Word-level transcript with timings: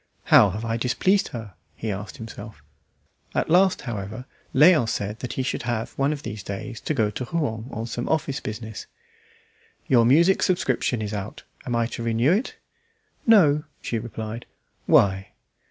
"How 0.23 0.49
have 0.49 0.65
I 0.65 0.77
displeased 0.77 1.27
her?" 1.27 1.53
he 1.75 1.91
asked 1.91 2.17
himself. 2.17 2.63
At 3.35 3.51
last, 3.51 3.81
however, 3.81 4.25
Léon 4.55 4.89
said 4.89 5.19
that 5.19 5.33
he 5.33 5.43
should 5.43 5.61
have, 5.61 5.91
one 5.91 6.11
of 6.11 6.23
these 6.23 6.41
days, 6.41 6.81
to 6.81 6.95
go 6.95 7.11
to 7.11 7.25
Rouen 7.31 7.67
on 7.69 7.85
some 7.85 8.09
office 8.09 8.39
business. 8.39 8.87
"Your 9.85 10.03
music 10.03 10.41
subscription 10.41 11.03
is 11.03 11.13
out; 11.13 11.43
am 11.67 11.75
I 11.75 11.85
to 11.85 12.01
renew 12.01 12.31
it?" 12.31 12.55
"No," 13.27 13.65
she 13.83 13.99
replied. 13.99 14.47
"Why?" 14.87 15.33